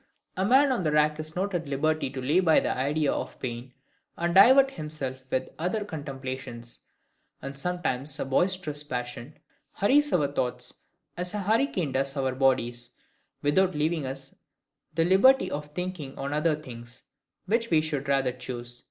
A 0.35 0.43
man 0.43 0.71
on 0.71 0.81
the 0.81 0.91
rack 0.91 1.19
is 1.19 1.35
not 1.35 1.53
at 1.53 1.67
liberty 1.67 2.09
to 2.09 2.19
lay 2.23 2.39
by 2.39 2.59
the 2.59 2.75
idea 2.75 3.11
of 3.13 3.39
pain, 3.39 3.71
and 4.17 4.33
divert 4.33 4.71
himself 4.71 5.19
with 5.29 5.49
other 5.59 5.85
contemplations: 5.85 6.85
and 7.39 7.55
sometimes 7.55 8.19
a 8.19 8.25
boisterous 8.25 8.81
passion 8.83 9.37
hurries 9.73 10.11
our 10.11 10.27
thoughts, 10.27 10.73
as 11.15 11.35
a 11.35 11.41
hurricane 11.41 11.91
does 11.91 12.17
our 12.17 12.33
bodies, 12.33 12.89
without 13.43 13.75
leaving 13.75 14.07
us 14.07 14.33
the 14.95 15.05
liberty 15.05 15.51
of 15.51 15.67
thinking 15.67 16.17
on 16.17 16.33
other 16.33 16.55
things, 16.55 17.03
which 17.45 17.69
we 17.69 17.87
would 17.93 18.07
rather 18.07 18.31
choose. 18.31 18.79